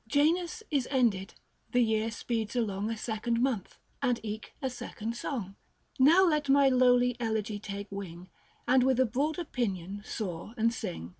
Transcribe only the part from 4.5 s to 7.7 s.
a second song. Now let ray lowly elegy